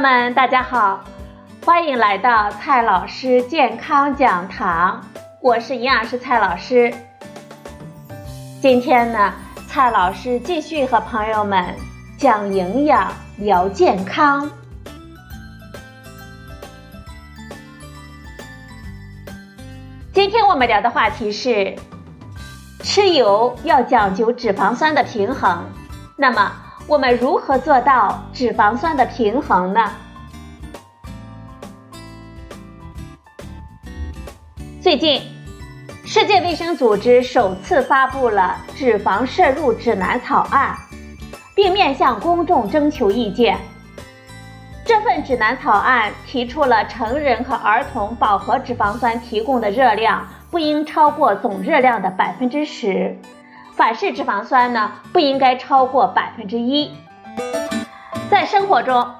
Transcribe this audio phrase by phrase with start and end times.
[0.00, 1.04] 友们，大家好，
[1.62, 5.04] 欢迎来到蔡老师健康讲堂，
[5.42, 6.90] 我是营养师蔡老师。
[8.62, 9.34] 今天呢，
[9.68, 11.76] 蔡老师继续和朋友们
[12.16, 14.50] 讲营养、聊健康。
[20.14, 21.76] 今天我们聊的话题是：
[22.82, 25.62] 吃油要讲究脂肪酸的平衡。
[26.16, 26.50] 那么，
[26.90, 29.92] 我们如何做到脂肪酸的平衡呢？
[34.80, 35.22] 最近，
[36.04, 40.76] 世界卫生组织首次发布了脂肪摄入指南草案，
[41.54, 43.56] 并面向公众征求意见。
[44.84, 53.16] 这份指南草案提出了成人和儿童饱和脂肪酸提供的热量不应超过总热量的百分之十，
[53.80, 56.92] 反式脂肪酸呢不应该超过百分之一。
[58.30, 59.10] 在生活中，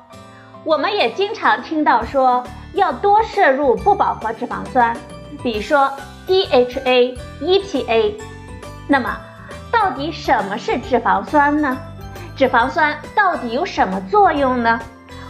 [0.64, 2.44] 我们也经常听到说
[2.74, 4.94] 要多摄入不饱和脂肪酸，
[5.42, 5.90] 比如说
[6.26, 8.20] DHA、EPA。
[8.86, 9.16] 那么，
[9.72, 11.78] 到底什么是脂肪酸呢？
[12.36, 14.78] 脂肪酸到底有什么作用呢？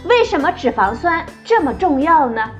[0.03, 2.51] 为什么脂肪酸这么重要呢？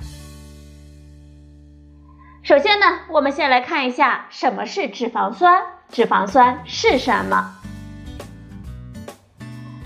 [2.43, 5.61] 首先呢，我们先来看一下什么是脂肪酸。
[5.91, 7.53] 脂肪酸是什么？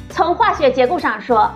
[0.09, 1.51] 从化学结构上说，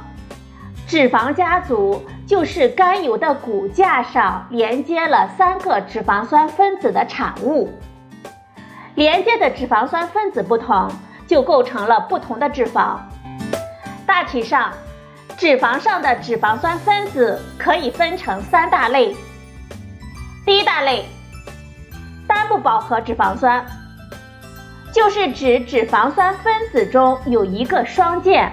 [0.87, 7.71] 脂肪家族就是甘油的骨架上连接了三个脂肪酸分子的产物。
[8.95, 10.91] 连接的脂肪酸分子不同，
[11.27, 12.97] 就构成了不同的脂肪。
[14.05, 14.73] 大体上。
[15.37, 19.15] 脂肪上的脂肪酸分子可以分成三大类。
[20.45, 21.05] 第一大类，
[22.27, 23.65] 单不饱和脂肪酸，
[24.93, 28.51] 就是指脂肪酸分子中有一个双键，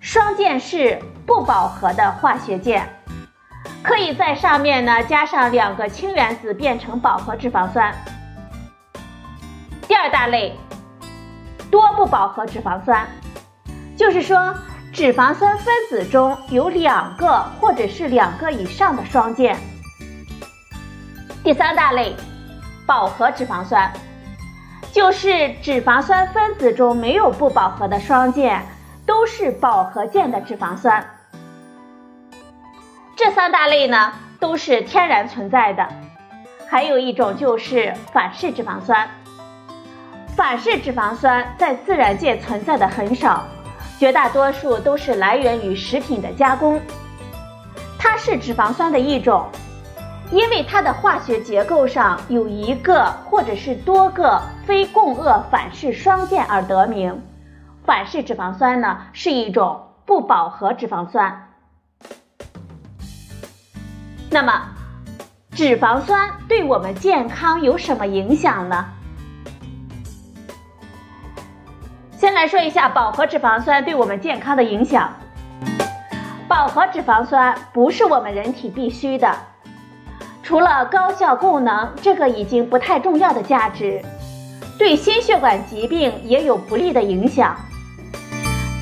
[0.00, 2.88] 双键是不饱和的化学键，
[3.82, 7.94] 可以在上面呢加上两个氢原子变成饱和脂肪酸。
[9.86, 10.56] 第二大类，
[11.70, 13.06] 多不饱和脂肪酸，
[13.96, 14.54] 就是说。
[14.92, 19.56] 脂肪酸分子中有两个或者是两个以上的双键。
[21.44, 22.16] 第三大类，
[22.86, 23.90] 饱和脂肪酸，
[24.92, 28.60] 就是脂肪酸分子中没有不饱和的双键，
[29.06, 31.04] 都是饱和键的脂肪酸。
[33.16, 35.86] 这三大类呢都是天然存在的，
[36.68, 39.08] 还有一种就是反式脂肪酸。
[40.36, 43.44] 反式脂肪酸在自然界存在的很少。
[43.98, 46.80] 绝大多数都是来源于食品的加工，
[47.98, 49.46] 它是脂肪酸的一种，
[50.32, 57.20] 因为它的化学结构上有一个或者是多个非共轭反式双键而得名。
[57.84, 61.48] 反式脂肪酸呢是一种不饱和脂肪酸。
[64.30, 64.52] 那么，
[65.50, 68.84] 脂肪酸对我们健康有什么影响呢？
[72.16, 75.12] 先来说一下饱和脂肪酸对我们健康的影响。
[76.46, 79.34] 饱和脂肪酸不是我们人体必需的，
[80.50, 84.02] 除了高效供能这个已经不太重要的价值，
[84.76, 87.54] 对心血管疾病也有不利的影响。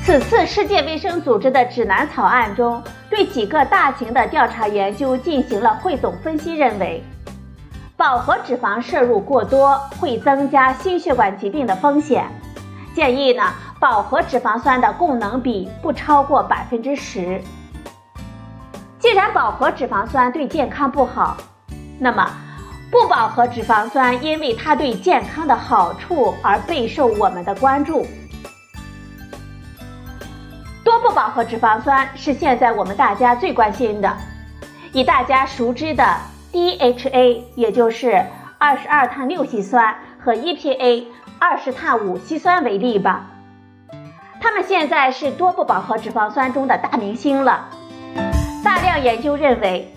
[0.03, 7.03] 此次世界卫生组织的指南草案中，对几个大型的调查研究进行了汇总分析，认为
[7.95, 12.25] 饱和脂肪摄入过多会增加心血管疾病的风险。
[12.95, 13.43] 建议呢，
[13.79, 17.39] 饱和脂肪酸的供能比不超过百分之十。
[18.97, 21.37] 既然饱和脂肪酸对健康不好，
[21.99, 22.27] 那么
[22.89, 28.07] 不饱和脂肪酸因为它对健康的好处而备受我们的关注。
[30.83, 34.17] 多不饱和脂肪酸是现在我们大家最关心的，
[34.93, 36.03] 以大家熟知的
[36.51, 38.25] DHA，也就是
[38.57, 41.05] 二十二碳六烯酸和 EPA。
[41.41, 43.27] 二十碳五烯酸为例吧，
[44.41, 47.69] 它们现在是多不饱和脂肪酸中的大明星了。
[48.61, 49.89] 大量研究认为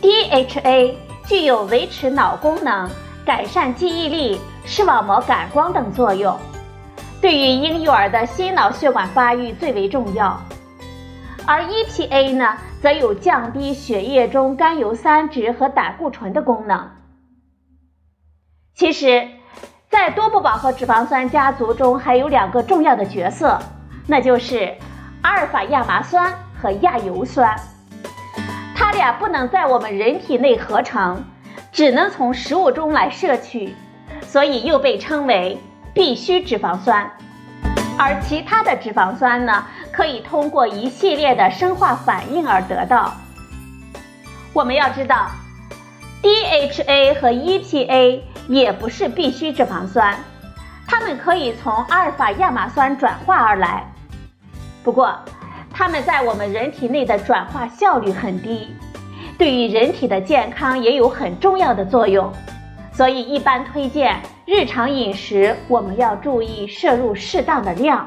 [0.00, 0.94] ，DHA
[1.28, 2.88] 具有维持脑功能、
[3.24, 6.34] 改善记忆力、视网膜感光等作用，
[7.20, 10.40] 对于婴幼儿的心脑血管发育最为重要。
[11.46, 16.90] 而 EPA 呢，则有降低血液中甘油三酯和胆固醇的功能。
[18.74, 19.28] 其实。
[19.90, 23.58] 在多不饱和脂肪酸家族中，还有两个重要的角色，
[24.06, 24.76] 那就是
[25.22, 26.30] 阿尔法亚麻酸
[26.60, 27.58] 和亚油酸。
[28.98, 31.24] 它俩不能在我们人体内合成，
[31.70, 33.72] 只能从食物中来摄取，
[34.22, 35.56] 所以又被称为
[35.94, 37.08] 必需脂肪酸。
[37.96, 43.14] 而其他的脂肪酸呢，可以通过一系列的生化反应而得到。
[44.52, 45.28] 我们要知道
[46.20, 50.18] ，DHA 和 EPA 也不是必需脂肪酸，
[50.88, 53.84] 它们可以从阿尔法亚麻酸转化而来。
[54.82, 55.16] 不过，
[55.72, 58.74] 它们在我们人体内的转化效率很低，
[59.38, 62.30] 对于人体的健康也有很重要的作用。
[62.92, 68.04] 所以，一般推荐日常饮食我们要注意摄入适当的量。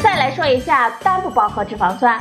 [0.00, 2.20] 再来说一下单不饱和脂肪酸。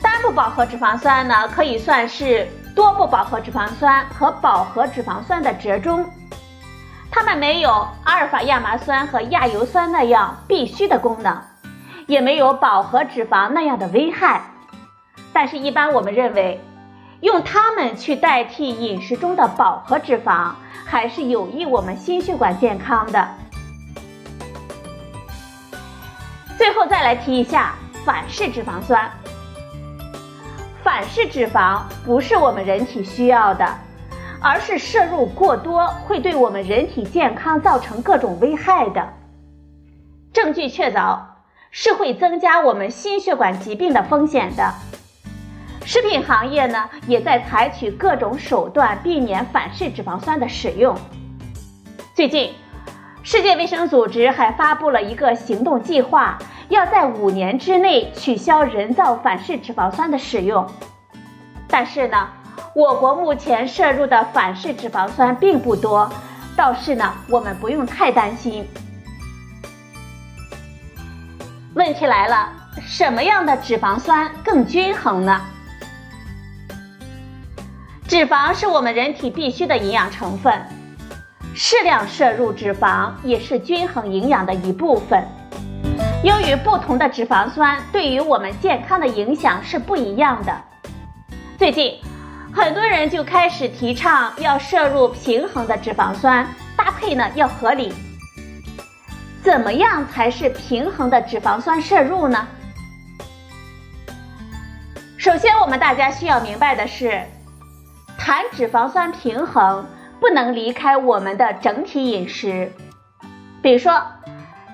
[0.00, 2.46] 单不饱和脂肪酸呢，可以算是
[2.76, 6.08] 多不饱和脂肪酸和饱和脂肪酸的折中。
[7.10, 7.70] 它们没有
[8.04, 11.36] 阿尔法亚麻酸和亚油酸那样必须的功能，
[12.06, 14.42] 也没有饱和脂肪那样的危害。
[15.36, 16.58] 但是，一般我们认为。
[17.20, 20.52] 用它们去代替饮食中的饱和脂肪，
[20.84, 23.28] 还是有益我们心血管健康的。
[26.56, 27.74] 最后再来提一下
[28.04, 29.10] 反式脂肪酸。
[30.82, 33.66] 反式脂肪不是我们人体需要的，
[34.42, 39.06] 而是摄入过多会对我们人体健康造成各种危害的。
[40.32, 41.18] 证据确凿，
[41.70, 44.74] 是会增加我们心血管疾病的风险的。
[45.86, 50.98] 食品行业呢，也在采取各种手段避免反式脂肪酸的使用。
[52.12, 52.52] 最近，
[53.22, 56.36] 世界卫生组织还发布了一个行动计划，
[56.70, 60.66] 要在五年之内取消人造反式脂肪酸的使用。
[61.68, 62.30] 但是呢，
[62.74, 66.10] 我国目前摄入的反式脂肪酸并不多，
[66.56, 68.68] 倒是呢，我们不用太担心。
[71.74, 72.52] 问题来了，
[72.84, 75.40] 什么样的脂肪酸更均衡呢？
[78.18, 80.50] 脂肪是我们人体必需的营养成分，
[81.54, 85.22] 适量摄入脂肪也是均衡营养的一部分。
[86.24, 90.62] 由于不同的脂肪酸对于我们健康的影响是不一样的，
[91.58, 92.00] 最近
[92.54, 97.92] 很多人就开始提倡要摄入平衡的脂肪酸，搭配呢要合理。
[99.42, 102.48] 怎么样才是平衡的脂肪酸摄入呢？
[105.18, 107.20] 首先，我们大家需要明白的是。
[108.26, 109.86] 谈脂肪酸平衡，
[110.18, 112.72] 不能离开我们的整体饮食。
[113.62, 114.02] 比如说，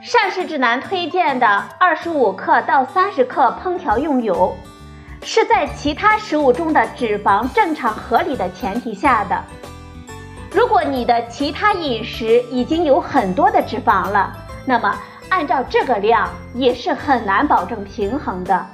[0.00, 4.56] 膳食指南推荐的二十五克到三十克烹调用油，
[5.22, 9.44] 是在其他食物中的脂肪正常合理的前提下的。
[10.50, 14.34] 如果你的其他饮食已经有很多的脂肪了，
[14.64, 18.66] 那么按照这个量也是很难保证平衡的。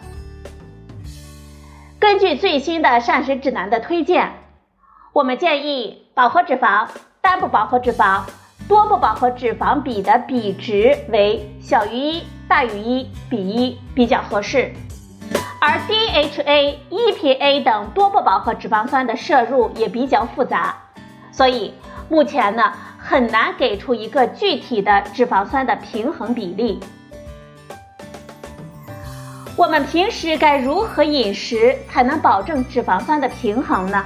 [1.98, 4.32] 根据最新的膳食指南的推荐。
[5.18, 6.86] 我们建议饱和脂肪、
[7.20, 8.22] 单不饱和脂肪、
[8.68, 14.72] 多不饱和脂肪比的比值为小于一大于一比一比较合适，
[15.60, 20.76] 而 DHA、EPA 等多不饱和脂肪酸的摄入也比较复杂，
[21.32, 21.74] 所以
[22.08, 26.78] 目前呢很难给出一个具体的脂肪酸的平衡比例。
[29.56, 34.04] 我们平时该如何饮食才能保证脂肪酸的平衡呢？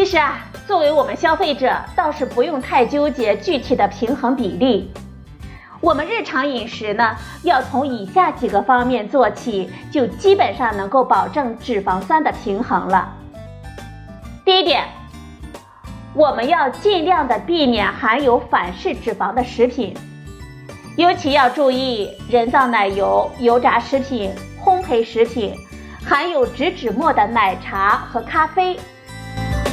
[0.00, 4.90] 其实啊，作为我们消费者，倒是不用太纠结具体的平衡比例。
[5.78, 13.12] 我们日常饮食呢，要从以下几个方面做起，就基本上能够保证脂肪酸的平衡了。
[14.42, 14.84] 第一点，
[16.14, 19.94] 我们要尽量的避免含有反式脂肪的食品，
[20.96, 24.32] 尤其要注意人造奶油、油炸食品、
[24.64, 25.54] 烘焙食品，
[26.02, 28.80] 含有植脂末的奶茶和咖啡。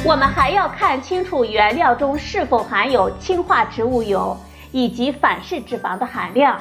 [0.04, 4.36] 我们还要看清楚原料中是否含有氢化植物油
[4.70, 6.60] 以及反式脂肪的含量。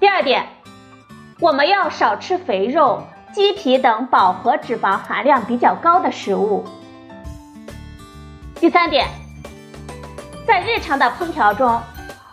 [0.00, 0.46] 第二点，
[1.38, 6.64] 我们要少吃肥肉、鸡皮等饱和脂肪含量比较高的食物。
[8.54, 9.06] 第三点，
[10.46, 11.80] 在日常的烹调中，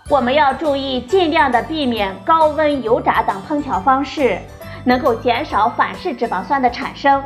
[0.09, 4.39] 我们要注意尽量的避免高温油炸等烹调方式，
[4.85, 7.21] 能够减少反式脂肪酸的产生。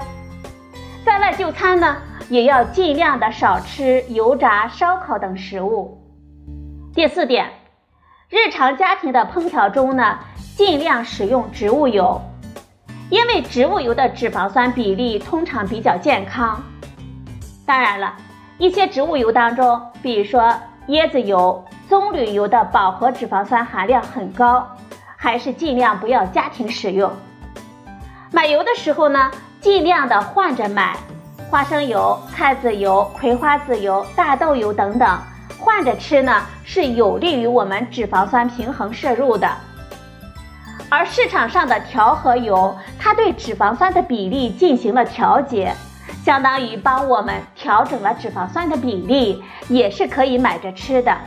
[1.08, 1.96] 在外就餐呢，
[2.28, 5.98] 也要尽量的少吃油炸、烧烤等食物。
[6.94, 7.50] 第四点，
[8.28, 10.20] 日常家庭的烹调中呢，
[10.58, 12.22] 尽量使用植物油，
[13.10, 16.62] 因为植物油的脂肪酸比例通常比较健康。
[17.66, 18.14] 当然了，
[18.58, 20.54] 一些植物油当中，比如说
[20.90, 24.68] 椰子油、棕榈油的饱和脂肪酸含量很高，
[25.16, 27.10] 还是尽量不要家庭使用。
[28.30, 29.32] 买油的时候呢。
[29.60, 30.96] 尽量的换着买，
[31.50, 35.20] 花生油、菜籽油、葵花籽油、大豆油等等，
[35.58, 39.50] 换着吃呢是有利于我们脂肪酸平衡摄入的。
[40.90, 45.74] 而市场上的调和油，它对脂肪酸的比例进行了调节，
[46.24, 51.18] 相当于帮我们调整了脂肪酸的比例，也是可以买着吃的。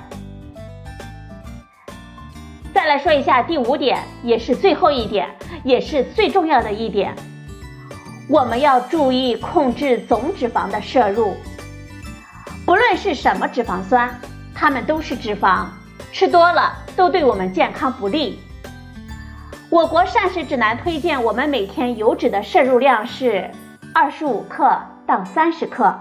[2.73, 5.29] 再来说一下第五点，也是最后一点，
[5.65, 7.15] 也是最重要的一点，
[8.31, 11.35] 我们要注意控制总脂肪的摄入。
[12.65, 14.09] 不论是什么脂肪酸，
[14.55, 15.67] 它们都是脂肪，
[16.13, 18.39] 吃多了都对我们健康不利。
[19.69, 23.51] 我国膳食指南推荐我们每天油脂的摄入量是
[23.93, 25.93] 二十五克到三十克。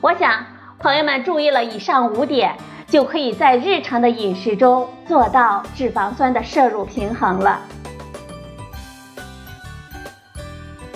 [0.00, 0.46] 我想
[0.78, 2.56] 朋友们注意了以上五点。
[2.86, 7.60] 就可以在日常的饮食中做到脂肪酸的摄入平衡了。